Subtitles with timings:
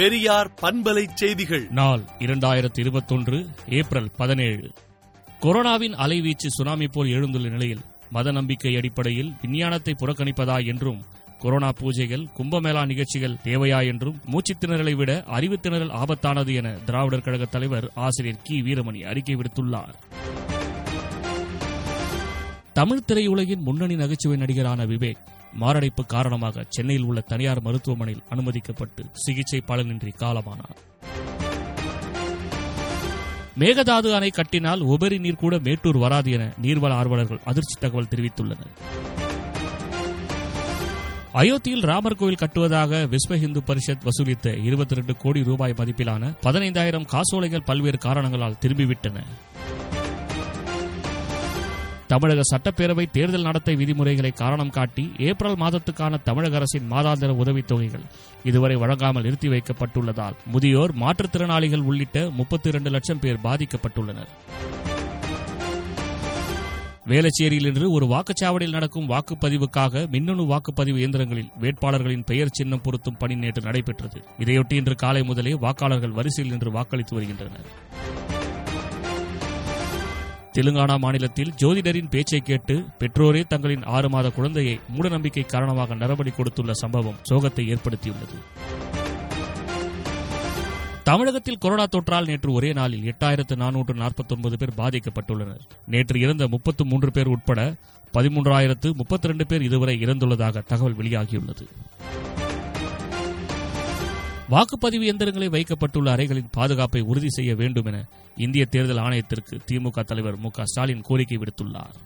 [0.00, 1.68] பெரியார் பண்பலை செய்திகள்.
[1.70, 4.70] நாள் இரண்டாயிரத்தி இருபத்தொன்று ஏப்ரல் பதினேழு.
[5.40, 11.02] கொரோனாவின் அலைவீச்சு சுனாமி போல் எழுந்துள்ள நிலையில் மத நம்பிக்கை அடிப்படையில் விஞ்ஞானத்தை புறக்கணிப்பதா என்றும்
[11.38, 18.40] கொரோனா பூஜைகள் கும்பமேளா நிகழ்ச்சிகள் தேவையா என்றும் மூச்சுத்திணறலை விட அறிவுத்திணறல் ஆபத்தானது என திராவிடர் கழக தலைவர் ஆசிரியர்
[18.42, 18.62] கி.
[18.62, 19.94] வீரமணி அறிக்கை விடுத்துள்ளார்.
[22.72, 30.12] தமிழ் திரையுலகின் முன்னணி நகைச்சுவை நடிகரான விவேக் மாரடைப்பு காரணமாக சென்னையில் உள்ள தனியார் மருத்துவமனையில் அனுமதிக்கப்பட்டு சிகிச்சை பலனின்றி
[30.18, 30.78] காலமானார்.
[33.58, 38.74] மேகதாது அணை கட்டினால் உபரி நீர் கூட மேட்டூர் வராது என நீர்வள ஆர்வலர்கள் அதிர்ச்சி தகவல் தெரிவித்துள்ளனர்.
[41.34, 47.62] அயோத்தியில் ராமர் கோவில் கட்டுவதாக விஸ்வ இந்து பரிஷத் வசூலித்த இருபத்தி ரெண்டு கோடி ரூபாய் மதிப்பிலான பதினைந்தாயிரம் காசோலைகள்
[47.62, 49.22] பல்வேறு காரணங்களால் திரும்பிவிட்டன.
[52.10, 58.00] தமிழக சட்டப்பேரவை தேர்தல் நடத்தை விதிமுறைகளை காரணம் காட்டி ஏப்ரல் மாதத்துக்கான தமிழக அரசின் மாதாந்திர உதவித் தொகைகள்
[58.44, 64.30] இதுவரை வழங்காமல் நிறுத்தி வைக்கப்பட்டுள்ளதால் முதியோர் மாற்றுத்திறனாளிகள் உள்ளிட்ட முப்பத்தி இரண்டு லட்சம் பேர் பாதிக்கப்பட்டுள்ளனர்.
[67.08, 73.62] வேளச்சேரியில் இன்று ஒரு வாக்குச்சாவடியில் நடக்கும் வாக்குப்பதிவுக்காக மின்னணு வாக்குப்பதிவு இயந்திரங்களில் வேட்பாளர்களின் பெயர் சின்னம் பொருத்தும் பணி நேற்று
[73.62, 74.24] நடைபெற்றது.
[74.38, 78.08] இதையொட்டி இன்று காலை முதலே வாக்காளர்கள் வரிசையில் நின்று வாக்களித்து வருகின்றனர்.
[80.54, 87.20] தெலுங்கானா மாநிலத்தில் ஜோதிடரின் பேச்சை கேட்டு பெற்றோரே தங்களின் ஆறு மாத குழந்தையை மூடநம்பிக்கை காரணமாக நரபலி கொடுத்துள்ள சம்பவம்
[87.30, 88.38] சோகத்தை ஏற்படுத்தியுள்ளது.
[91.04, 95.62] தமிழகத்தில் கொரோனா தொற்றால் நேற்று ஒரே நாளில் எட்டாயிரத்து நானூற்று நாற்பத்தி ஒன்பது பேர் பாதிக்கப்பட்டுள்ளனர்.
[95.86, 97.74] நேற்று இறந்த முப்பத்து மூன்று பேர் உட்பட
[98.12, 101.66] பதிமூன்றாயிரத்து முப்பத்தி ரெண்டு பேர் இதுவரை இறந்துள்ளதாக தகவல் வெளியாகியுள்ளது.
[104.50, 110.50] வாக்குப்பதிவு எந்திரங்களை வைக்கப்பட்டுள்ள அறைகளின் பாதுகாப்பை உறுதி செய்ய வேண்டும் என இந்திய தேர்தல் ஆணையத்திற்கு திமுக தலைவர் மு
[110.50, 111.96] க ஸ்டாலின் கோரிக்கை விடுத்துள்ளார்.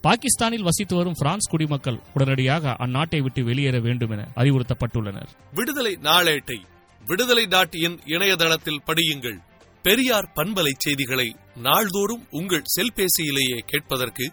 [0.00, 5.30] பாகிஸ்தானில் வசித்து வரும் பிரான்ஸ் குடிமக்கள் உடனடியாக அந்நாட்டை விட்டு வெளியேற வேண்டும் என அறிவுறுத்தப்பட்டுள்ளனர்.
[5.52, 6.58] விடுதலை நாளேட்டை
[7.06, 9.38] விடுதலை டாட் இன் இணையதளத்தில் படியுங்கள்.
[9.82, 14.32] பெரியார் பண்பலை செய்திகளை நாள்தோறும் உங்கள் செல்பேசியிலேயே கேட்பதற்கு